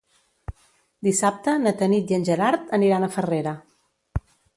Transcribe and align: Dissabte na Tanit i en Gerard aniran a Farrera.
Dissabte 1.07 1.53
na 1.65 1.73
Tanit 1.81 2.13
i 2.13 2.17
en 2.17 2.25
Gerard 2.29 2.73
aniran 2.79 3.05
a 3.05 3.11
Farrera. 3.17 3.55